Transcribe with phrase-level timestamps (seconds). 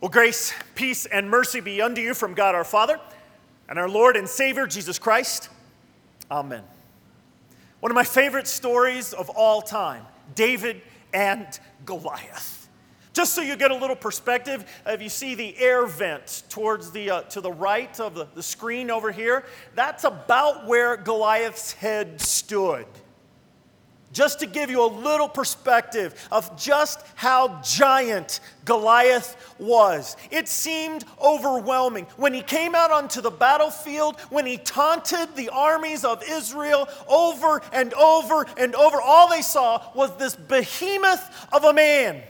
[0.00, 3.00] Well, grace, peace, and mercy be unto you from God our Father
[3.68, 5.48] and our Lord and Savior Jesus Christ.
[6.30, 6.62] Amen.
[7.80, 10.06] One of my favorite stories of all time
[10.36, 10.82] David
[11.12, 11.46] and
[11.84, 12.68] Goliath.
[13.12, 17.10] Just so you get a little perspective, if you see the air vent towards the,
[17.10, 22.20] uh, to the right of the, the screen over here, that's about where Goliath's head
[22.20, 22.86] stood
[24.12, 30.16] just to give you a little perspective of just how giant Goliath was.
[30.30, 32.06] It seemed overwhelming.
[32.16, 37.62] When he came out onto the battlefield, when he taunted the armies of Israel over
[37.72, 42.22] and over and over, all they saw was this behemoth of a man.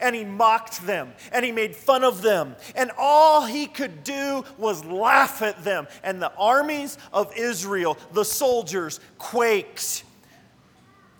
[0.00, 2.56] And he mocked them and he made fun of them.
[2.74, 5.86] And all he could do was laugh at them.
[6.02, 10.02] And the armies of Israel, the soldiers, quaked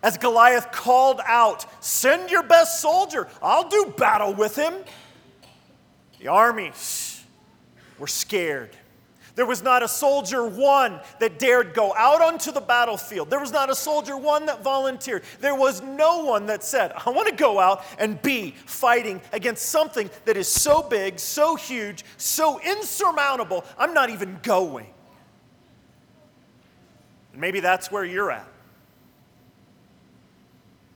[0.02, 4.75] as Goliath called out, Send your best soldier, I'll do battle with him.
[6.20, 7.25] The armies
[7.98, 8.77] were scared.
[9.34, 13.30] There was not a soldier one that dared go out onto the battlefield.
[13.30, 15.23] There was not a soldier one that volunteered.
[15.41, 19.67] There was no one that said, I want to go out and be fighting against
[19.67, 24.86] something that is so big, so huge, so insurmountable, I'm not even going.
[27.33, 28.52] And maybe that's where you're at.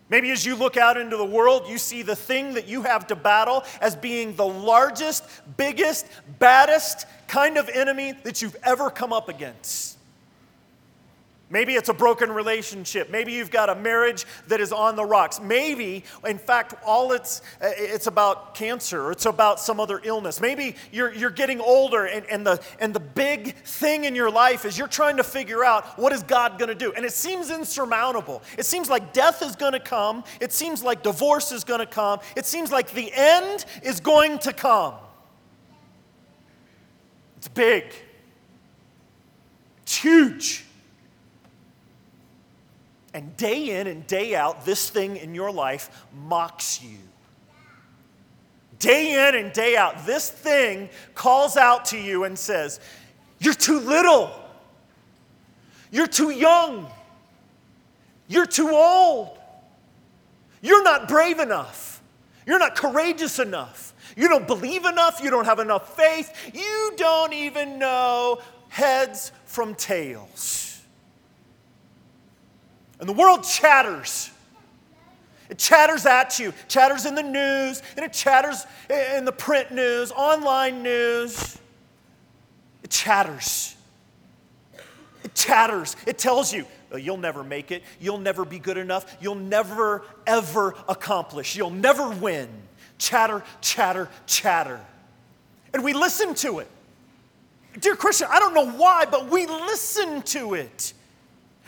[0.09, 3.09] Maybe as you look out into the world, you see the thing that you have
[3.09, 5.25] to battle as being the largest,
[5.57, 6.07] biggest,
[6.39, 9.96] baddest kind of enemy that you've ever come up against.
[11.49, 13.09] Maybe it's a broken relationship.
[13.09, 15.41] Maybe you've got a marriage that is on the rocks.
[15.41, 20.43] Maybe, in fact, all it's uh, it's about cancer it's about some other illness.
[20.43, 24.67] Maybe you're, you're getting older and, and, the, and the big thing in your life
[24.67, 26.93] is you're trying to figure out what is God going to do.
[26.93, 28.43] And it seems insurmountable.
[28.59, 30.23] It seems like death is going to come.
[30.39, 32.21] It seems like divorce is going to come.
[32.37, 34.95] It seems like the end is going to come.
[37.39, 37.85] It's big.
[39.83, 40.66] It's huge.
[43.17, 46.99] And day in and day out, this thing in your life mocks you.
[48.79, 52.79] Day in and day out, this thing calls out to you and says,
[53.39, 54.31] You're too little.
[55.91, 56.91] You're too young.
[58.29, 59.39] You're too old.
[60.61, 62.03] You're not brave enough.
[62.47, 63.95] You're not courageous enough.
[64.15, 65.23] You don't believe enough.
[65.23, 66.51] You don't have enough faith.
[66.53, 70.66] You don't even know heads from tails.
[72.99, 74.31] And the world chatters.
[75.49, 80.11] It chatters at you, chatters in the news, and it chatters in the print news,
[80.11, 81.59] online news.
[82.83, 83.77] It chatters.
[85.23, 85.97] It chatters.
[86.07, 87.83] It tells you, oh, you'll never make it.
[88.01, 89.17] You'll never be good enough.
[89.21, 91.55] You'll never, ever accomplish.
[91.57, 92.49] You'll never win.
[92.99, 94.81] Chatter, chatter, chatter.
[95.75, 96.69] And we listen to it.
[97.79, 100.93] Dear Christian, I don't know why, but we listen to it.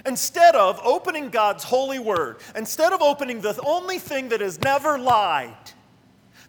[0.06, 4.98] Instead of opening God's holy word, instead of opening the only thing that has never
[4.98, 5.54] lied,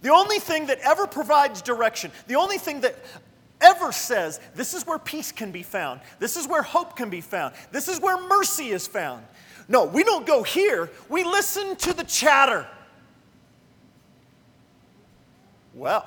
[0.01, 2.95] the only thing that ever provides direction, the only thing that
[3.59, 7.21] ever says, this is where peace can be found, this is where hope can be
[7.21, 9.25] found, this is where mercy is found.
[9.67, 12.67] No, we don't go here, we listen to the chatter.
[15.73, 16.05] Well,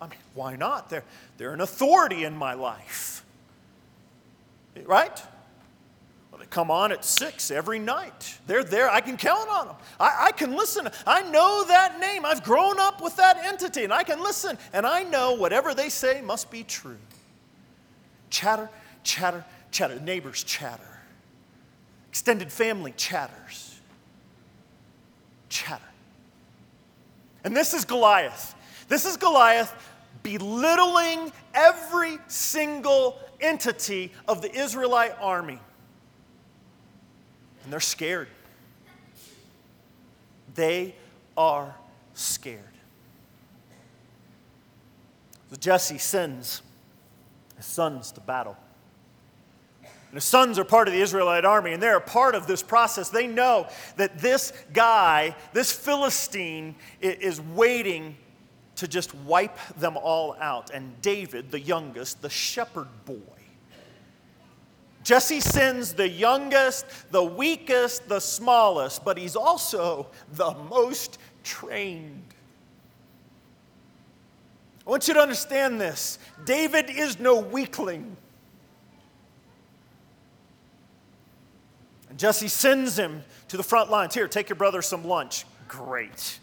[0.00, 0.90] I mean, why not?
[0.90, 1.04] They're,
[1.38, 3.24] they're an authority in my life.
[4.84, 5.22] Right?
[6.50, 8.38] Come on at six every night.
[8.46, 8.90] They're there.
[8.90, 9.76] I can count on them.
[10.00, 10.88] I, I, can listen.
[11.06, 12.24] I know that name.
[12.24, 14.56] I've grown up with that entity, and I can listen.
[14.72, 16.98] And I know whatever they say must be true.
[18.30, 18.70] Chatter,
[19.04, 20.00] chatter, chatter.
[20.00, 20.82] Neighbors chatter.
[22.10, 23.78] Extended family chatters.
[25.48, 25.84] Chatter.
[27.44, 28.54] And this is Goliath.
[28.88, 29.74] This is Goliath
[30.22, 35.60] belittling every single entity of the Israelite army
[37.68, 38.28] and they're scared.
[40.54, 40.94] They
[41.36, 41.76] are
[42.14, 42.62] scared.
[45.50, 46.62] So Jesse sends
[47.58, 48.56] his sons to battle.
[49.82, 52.62] And his sons are part of the Israelite army, and they're a part of this
[52.62, 53.10] process.
[53.10, 58.16] They know that this guy, this Philistine, is waiting
[58.76, 60.70] to just wipe them all out.
[60.70, 63.38] And David, the youngest, the shepherd boy,
[65.08, 72.34] Jesse sends the youngest, the weakest, the smallest, but he's also the most trained.
[74.86, 78.18] I want you to understand this David is no weakling.
[82.10, 84.12] And Jesse sends him to the front lines.
[84.12, 85.46] Here, take your brother some lunch.
[85.68, 86.38] Great,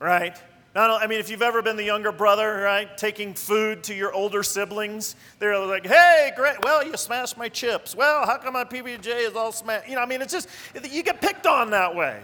[0.00, 0.36] right?
[0.74, 4.12] Not, I mean, if you've ever been the younger brother, right, taking food to your
[4.12, 7.94] older siblings, they're like, hey, great, well, you smashed my chips.
[7.94, 9.88] Well, how come my PB&J is all smashed?
[9.88, 10.48] You know, I mean, it's just,
[10.90, 12.22] you get picked on that way.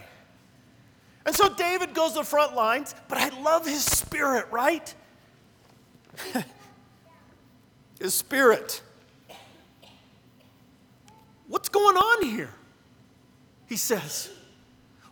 [1.27, 4.95] And so David goes to the front lines, but I love his spirit, right?
[8.01, 8.81] his spirit.
[11.49, 12.55] What's going on here?
[13.67, 14.31] He says,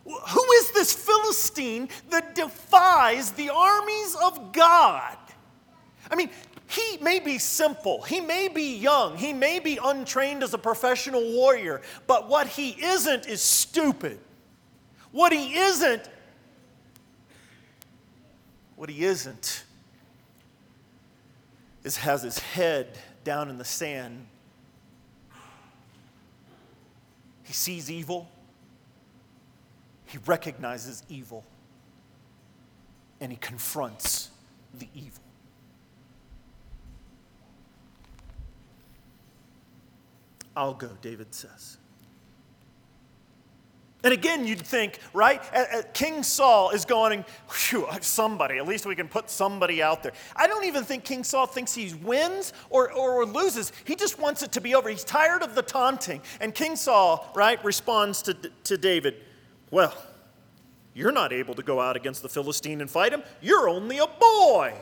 [0.07, 5.17] who is this Philistine that defies the armies of God?
[6.09, 6.29] I mean,
[6.69, 11.21] he may be simple, he may be young, he may be untrained as a professional
[11.33, 14.19] warrior, but what he isn't is stupid.
[15.11, 16.09] What he isn't,
[18.75, 19.63] what he isn't,
[21.83, 24.27] is has his head down in the sand.
[27.43, 28.29] He sees evil,
[30.07, 31.45] he recognizes evil
[33.19, 34.29] and he confronts
[34.73, 35.23] the evil.
[40.55, 41.77] I'll go, David says.
[44.03, 45.41] And again, you'd think, right?
[45.93, 47.25] King Saul is going,
[48.01, 50.13] somebody, at least we can put somebody out there.
[50.35, 53.73] I don't even think King Saul thinks he wins or, or loses.
[53.83, 54.87] He just wants it to be over.
[54.87, 56.21] He's tired of the taunting.
[56.39, 58.33] And King Saul, right, responds to,
[58.63, 59.15] to David
[59.71, 59.93] well,
[60.93, 63.23] you're not able to go out against the Philistine and fight him.
[63.41, 64.73] You're only a boy.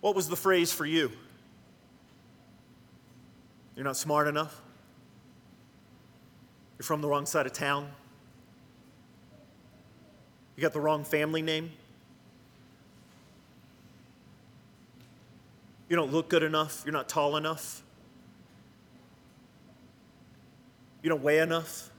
[0.00, 1.10] What was the phrase for you?
[3.74, 4.60] You're not smart enough?
[6.78, 7.90] You're from the wrong side of town?
[10.54, 11.70] You got the wrong family name?
[15.88, 16.82] You don't look good enough?
[16.84, 17.82] You're not tall enough?
[21.02, 21.90] You don't weigh enough?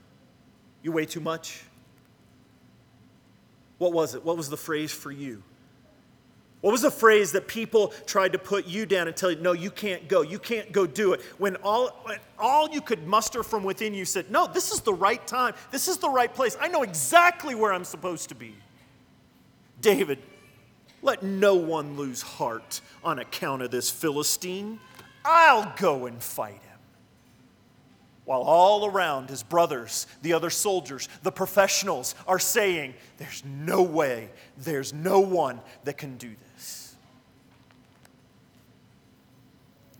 [0.88, 1.60] You weigh too much?
[3.76, 4.24] What was it?
[4.24, 5.42] What was the phrase for you?
[6.62, 9.52] What was the phrase that people tried to put you down and tell you, no,
[9.52, 11.20] you can't go, you can't go do it?
[11.36, 14.94] When all, when all you could muster from within you said, no, this is the
[14.94, 18.54] right time, this is the right place, I know exactly where I'm supposed to be.
[19.82, 20.20] David,
[21.02, 24.80] let no one lose heart on account of this Philistine.
[25.22, 26.67] I'll go and fight him
[28.28, 34.28] while all around his brothers, the other soldiers, the professionals are saying, There's no way,
[34.58, 36.94] there's no one that can do this.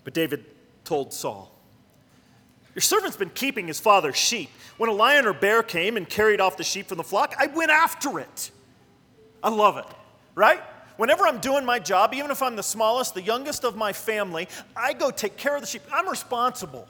[0.05, 0.45] But David
[0.85, 1.51] told Saul,
[2.75, 4.51] Your servant's been keeping his father's sheep.
[4.77, 7.47] When a lion or bear came and carried off the sheep from the flock, I
[7.47, 8.51] went after it.
[9.43, 9.87] I love it,
[10.35, 10.61] right?
[10.99, 14.49] Whenever I'm doing my job, even if I'm the smallest, the youngest of my family,
[14.77, 15.81] I go take care of the sheep.
[15.91, 16.87] I'm responsible.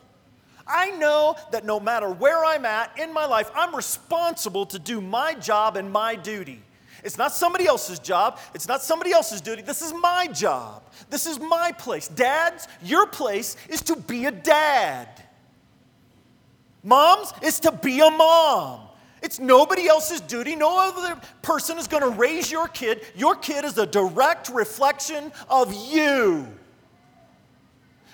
[0.68, 5.00] I know that no matter where I'm at in my life, I'm responsible to do
[5.00, 6.62] my job and my duty.
[7.04, 8.38] It's not somebody else's job.
[8.54, 9.62] It's not somebody else's duty.
[9.62, 10.82] This is my job.
[11.10, 12.08] This is my place.
[12.08, 15.08] Dads, your place is to be a dad.
[16.82, 18.88] Moms, is to be a mom.
[19.22, 20.54] It's nobody else's duty.
[20.54, 23.04] No other person is going to raise your kid.
[23.16, 26.46] Your kid is a direct reflection of you.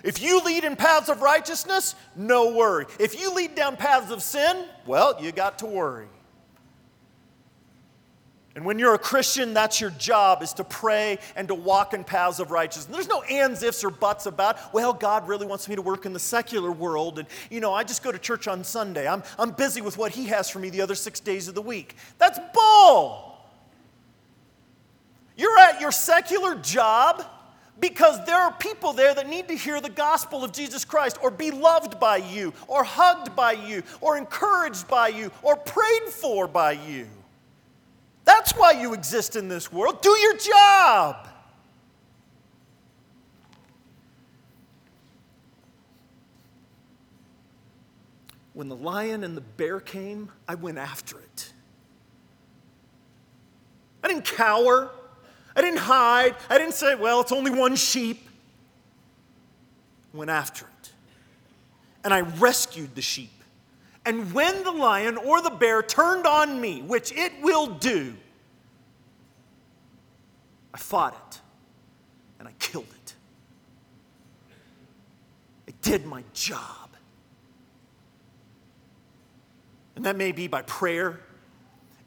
[0.04, 2.84] If you lead in paths of righteousness, no worry.
[3.00, 6.08] If you lead down paths of sin, well, you got to worry.
[8.54, 12.04] And when you're a Christian, that's your job is to pray and to walk in
[12.04, 12.94] paths of righteousness.
[12.94, 16.12] There's no ands, ifs, or buts about, well, God really wants me to work in
[16.12, 17.18] the secular world.
[17.18, 19.08] And, you know, I just go to church on Sunday.
[19.08, 21.62] I'm, I'm busy with what He has for me the other six days of the
[21.62, 21.96] week.
[22.18, 23.38] That's bull.
[25.34, 27.24] You're at your secular job
[27.80, 31.30] because there are people there that need to hear the gospel of Jesus Christ or
[31.30, 36.46] be loved by you or hugged by you or encouraged by you or prayed for
[36.46, 37.06] by you.
[38.24, 40.00] That's why you exist in this world.
[40.02, 41.28] Do your job.
[48.54, 51.52] When the lion and the bear came, I went after it.
[54.02, 54.90] I didn't cower.
[55.56, 56.34] I didn't hide.
[56.50, 58.28] I didn't say, well, it's only one sheep.
[60.12, 60.92] I went after it.
[62.02, 63.30] And I rescued the sheep.
[64.06, 68.14] And when the lion or the bear turned on me, which it will do,
[70.74, 71.40] I fought it
[72.38, 73.14] and I killed it.
[75.68, 76.90] I did my job.
[79.96, 81.20] And that may be by prayer,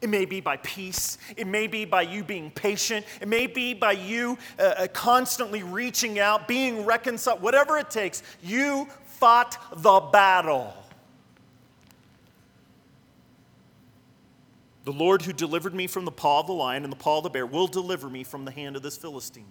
[0.00, 1.18] it may be by peace.
[1.36, 3.04] It may be by you being patient.
[3.20, 8.22] It may be by you uh, uh, constantly reaching out, being reconciled, whatever it takes.
[8.42, 10.72] You fought the battle.
[14.84, 17.24] The Lord who delivered me from the paw of the lion and the paw of
[17.24, 19.44] the bear will deliver me from the hand of this Philistine.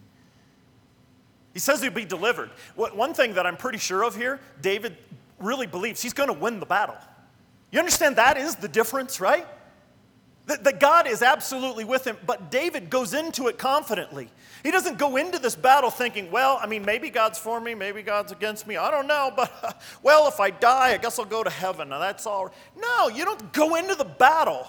[1.53, 2.49] He says he'll be delivered.
[2.75, 4.95] One thing that I'm pretty sure of here, David
[5.39, 6.97] really believes he's going to win the battle.
[7.71, 9.45] You understand that is the difference, right?
[10.47, 14.29] That, that God is absolutely with him, but David goes into it confidently.
[14.63, 18.01] He doesn't go into this battle thinking, well, I mean, maybe God's for me, maybe
[18.01, 21.43] God's against me, I don't know, but well, if I die, I guess I'll go
[21.43, 21.89] to heaven.
[21.89, 22.53] Now that's all.
[22.77, 24.65] No, you don't go into the battle.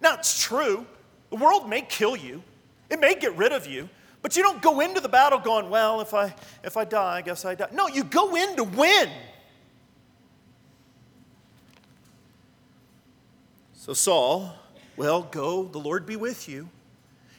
[0.00, 0.86] Now, it's true,
[1.30, 2.42] the world may kill you,
[2.88, 3.88] it may get rid of you,
[4.22, 7.22] but you don't go into the battle going, well, if I, if I die, I
[7.22, 7.68] guess I die.
[7.72, 9.08] No, you go in to win.
[13.74, 14.52] So Saul,
[14.96, 16.68] well, go, the Lord be with you.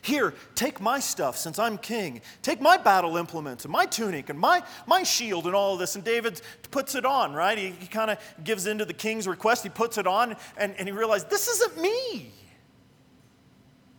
[0.01, 2.21] Here, take my stuff since I'm king.
[2.41, 5.95] Take my battle implements and my tunic and my, my shield and all of this.
[5.95, 7.57] And David puts it on, right?
[7.57, 9.63] He, he kind of gives into the king's request.
[9.63, 12.31] He puts it on and, and he realized, this isn't me.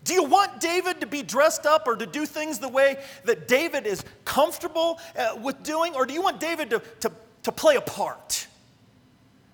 [0.05, 3.47] Do you want David to be dressed up or to do things the way that
[3.47, 5.95] David is comfortable uh, with doing?
[5.95, 7.13] Or do you want David to, to,
[7.43, 8.48] to play a part?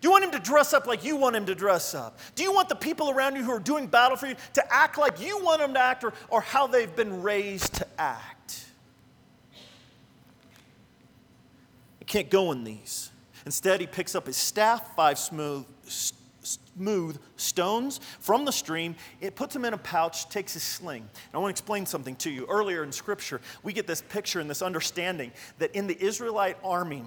[0.05, 2.19] Do you want him to dress up like you want him to dress up?
[2.35, 4.99] Do you want the people around you who are doing battle for you to act
[4.99, 8.67] like you want them to act or, or how they've been raised to act?
[12.01, 13.11] You can't go in these.
[13.47, 18.97] Instead, he picks up his staff, five smooth, smooth stones from the stream.
[19.23, 21.01] It puts them in a pouch, takes his sling.
[21.01, 22.45] And I want to explain something to you.
[22.51, 27.05] Earlier in Scripture, we get this picture and this understanding that in the Israelite army,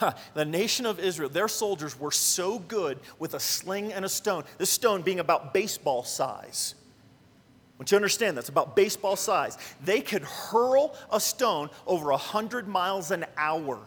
[0.34, 4.44] the nation of Israel, their soldiers were so good with a sling and a stone,
[4.58, 6.74] this stone being about baseball size.
[7.74, 9.58] I want you understand that's about baseball size.
[9.84, 13.80] They could hurl a stone over 100 miles an hour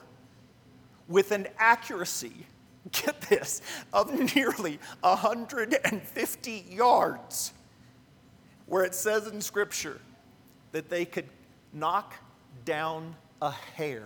[1.07, 2.33] with an accuracy,
[2.91, 3.61] get this,
[3.93, 7.53] of nearly 150 yards,
[8.65, 9.99] where it says in Scripture
[10.71, 11.29] that they could
[11.71, 12.15] knock
[12.65, 14.03] down a hair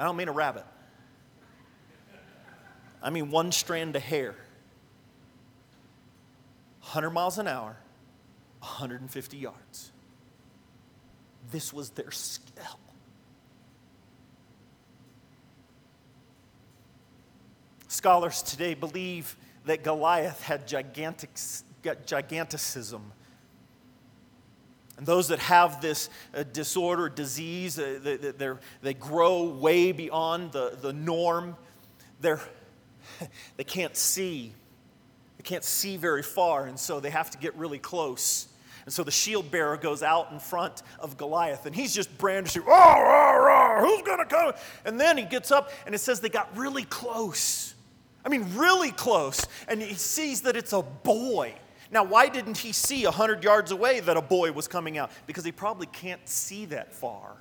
[0.00, 0.64] I don't mean a rabbit.
[3.02, 4.34] I mean one strand of hair.
[6.80, 7.76] 100 miles an hour,
[8.60, 9.92] 150 yards.
[11.50, 12.80] This was their skill.
[17.88, 21.28] Scholars today believe that Goliath had gigantic,
[22.06, 23.12] giganticism
[25.00, 28.52] and those that have this uh, disorder, disease, uh, they,
[28.82, 31.56] they grow way beyond the, the norm.
[32.20, 32.42] They're,
[33.56, 34.52] they can't see.
[35.38, 38.48] They can't see very far, and so they have to get really close.
[38.84, 42.64] And so the shield bearer goes out in front of Goliath, and he's just brandishing,
[42.66, 44.52] oh, oh, oh who's going to come?
[44.84, 47.74] And then he gets up, and it says they got really close.
[48.22, 49.46] I mean, really close.
[49.66, 51.54] And he sees that it's a boy.
[51.90, 55.10] Now, why didn't he see 100 yards away that a boy was coming out?
[55.26, 57.36] Because he probably can't see that far.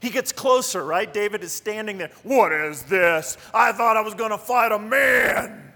[0.00, 1.12] He gets closer, right?
[1.12, 2.10] David is standing there.
[2.24, 3.36] What is this?
[3.54, 5.72] I thought I was going to fight a man.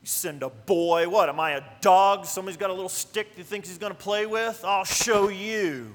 [0.00, 1.08] You send a boy.
[1.08, 1.28] What?
[1.28, 2.26] Am I a dog?
[2.26, 4.62] Somebody's got a little stick he thinks he's going to play with?
[4.64, 5.92] I'll show you.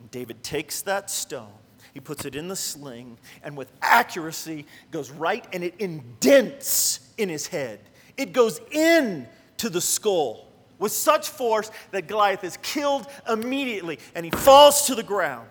[0.00, 1.52] And David takes that stone.
[1.92, 7.28] He puts it in the sling and with accuracy goes right and it indents in
[7.28, 7.78] his head.
[8.16, 9.26] It goes in
[9.58, 14.94] to the skull with such force that Goliath is killed immediately and he falls to
[14.94, 15.48] the ground.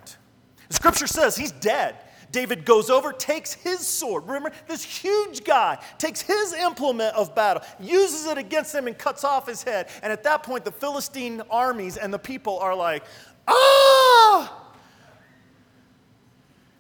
[0.68, 1.96] The scripture says he's dead.
[2.32, 4.26] David goes over, takes his sword.
[4.26, 9.24] Remember, this huge guy takes his implement of battle, uses it against him, and cuts
[9.24, 9.88] off his head.
[10.02, 13.04] And at that point, the Philistine armies and the people are like,
[13.48, 14.62] ah!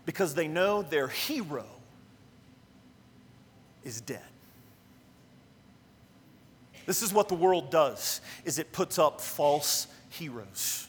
[0.07, 1.67] Because they know their hero
[3.83, 4.32] is dead.
[6.85, 10.87] This is what the world does is it puts up false heroes.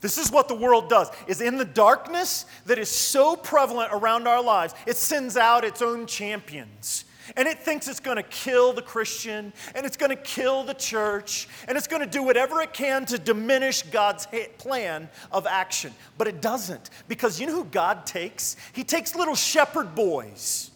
[0.00, 4.28] This is what the world does is in the darkness that is so prevalent around
[4.28, 7.04] our lives, it sends out its own champions.
[7.36, 10.74] And it thinks it's going to kill the Christian, and it's going to kill the
[10.74, 14.28] church, and it's going to do whatever it can to diminish God's
[14.58, 15.92] plan of action.
[16.18, 18.56] But it doesn't, because you know who God takes?
[18.74, 20.70] He takes little shepherd boys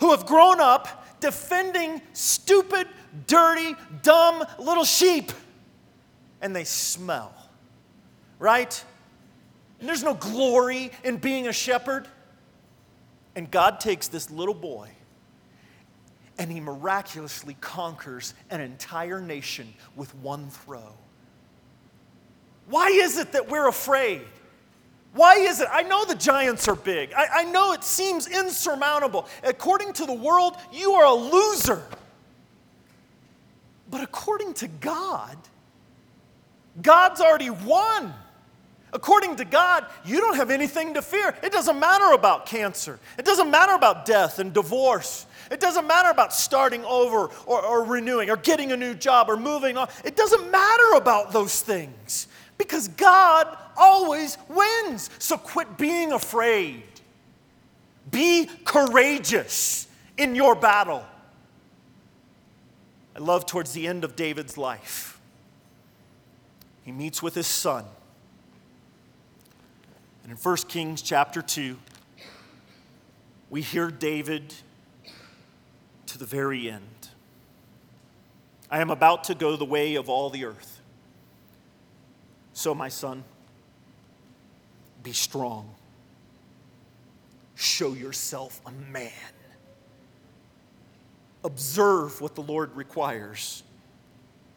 [0.00, 2.86] who have grown up defending stupid,
[3.26, 5.32] dirty, dumb little sheep.
[6.42, 7.32] And they smell,
[8.38, 8.84] right?
[9.80, 12.06] And there's no glory in being a shepherd.
[13.34, 14.90] And God takes this little boy
[16.38, 20.94] and he miraculously conquers an entire nation with one throw.
[22.66, 24.22] Why is it that we're afraid?
[25.14, 25.68] Why is it?
[25.70, 27.12] I know the giants are big.
[27.12, 29.28] I, I, know it seems insurmountable.
[29.42, 31.82] According to the world, you are a loser.
[33.90, 35.36] But according to God,
[36.80, 38.14] God's already won.
[38.94, 41.34] According to God, you don't have anything to fear.
[41.42, 42.98] It doesn't matter about cancer.
[43.18, 45.26] It doesn't matter about death and divorce.
[45.50, 49.36] It doesn't matter about starting over or, or, renewing or getting a new job or
[49.36, 49.88] moving on.
[50.04, 52.28] It doesn't matter about those things
[52.62, 55.10] because God always wins.
[55.18, 56.82] So quit being afraid.
[58.10, 61.04] Be courageous in your battle.
[63.14, 65.20] I love towards the end of David's life,
[66.82, 67.84] he meets with his son.
[70.22, 71.76] And in 1 Kings chapter 2,
[73.50, 74.54] we hear David
[76.06, 77.08] to the very end.
[78.70, 80.81] I am about to go the way of all the earth.
[82.62, 83.24] So, my son,
[85.02, 85.68] be strong.
[87.56, 89.10] Show yourself a man.
[91.42, 93.64] Observe what the Lord requires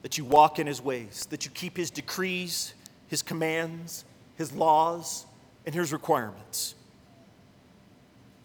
[0.04, 2.76] that you walk in his ways, that you keep his decrees,
[3.08, 5.26] his commands, his laws,
[5.66, 6.76] and his requirements.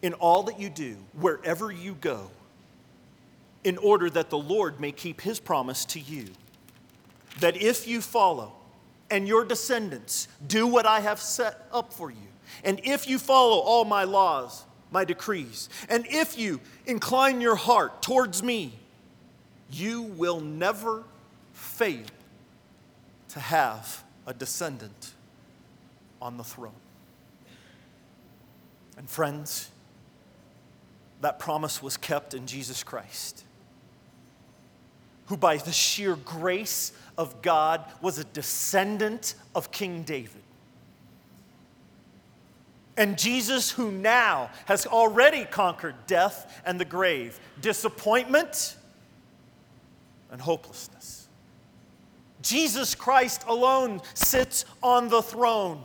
[0.00, 2.30] In all that you do, wherever you go,
[3.62, 6.28] in order that the Lord may keep his promise to you,
[7.40, 8.54] that if you follow
[9.10, 12.28] and your descendants do what I have set up for you,
[12.64, 18.02] and if you follow all my laws, my decrees, and if you incline your heart
[18.02, 18.72] towards me,
[19.70, 21.04] you will never
[21.52, 22.04] fail
[23.28, 25.12] to have a descendant
[26.20, 26.72] on the throne.
[28.96, 29.70] And friends,
[31.20, 33.44] that promise was kept in Jesus Christ,
[35.30, 40.42] who by the sheer grace of God was a descendant of King David.
[42.96, 48.76] And Jesus, who now has already conquered death and the grave, disappointment
[50.32, 51.28] and hopelessness.
[52.42, 55.84] Jesus Christ alone sits on the throne.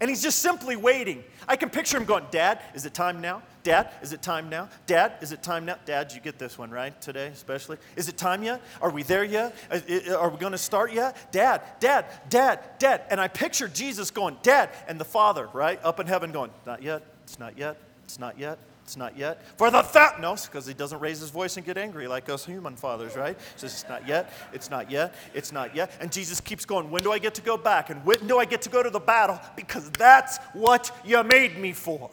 [0.00, 1.24] And he's just simply waiting.
[1.48, 3.42] I can picture him going, Dad, is it time now?
[3.64, 4.68] Dad, is it time now?
[4.86, 5.76] Dad, is it time now?
[5.84, 6.98] Dad, you get this one, right?
[7.00, 7.78] Today, especially.
[7.96, 8.62] Is it time yet?
[8.80, 9.56] Are we there yet?
[9.70, 11.32] Uh, uh, uh, are we going to start yet?
[11.32, 13.02] Dad, Dad, Dad, Dad.
[13.10, 15.80] And I picture Jesus going, Dad, and the Father, right?
[15.82, 17.02] Up in heaven going, Not yet.
[17.24, 17.76] It's not yet.
[18.04, 18.58] It's not yet.
[18.88, 19.42] It's not yet.
[19.58, 22.46] For the thou no, because he doesn't raise his voice and get angry like us
[22.46, 23.36] human fathers, right?
[23.36, 24.32] He says, It's not yet.
[24.54, 25.14] It's not yet.
[25.34, 25.92] It's not yet.
[26.00, 27.90] And Jesus keeps going, When do I get to go back?
[27.90, 29.38] And when do I get to go to the battle?
[29.56, 32.08] Because that's what you made me for.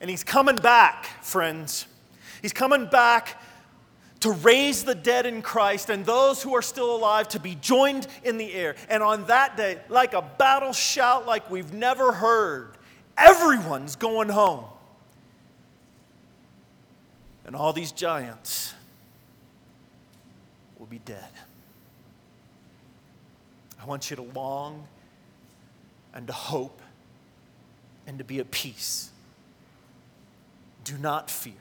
[0.00, 1.86] And he's coming back, friends.
[2.42, 3.40] He's coming back
[4.18, 8.08] to raise the dead in Christ and those who are still alive to be joined
[8.24, 8.74] in the air.
[8.88, 12.75] And on that day, like a battle shout like we've never heard,
[13.18, 14.64] Everyone's going home.
[17.44, 18.74] And all these giants
[20.78, 21.30] will be dead.
[23.80, 24.86] I want you to long
[26.12, 26.80] and to hope
[28.06, 29.10] and to be at peace.
[30.84, 31.52] Do not fear,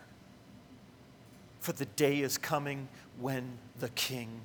[1.59, 2.87] for the day is coming
[3.19, 4.41] when the King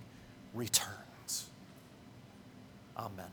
[0.55, 1.49] returns.
[2.97, 3.27] Amen.